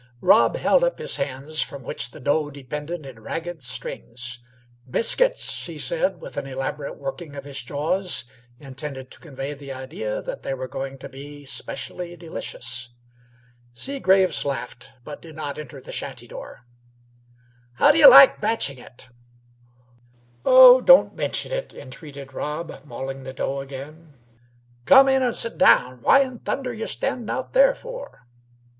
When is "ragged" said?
3.21-3.61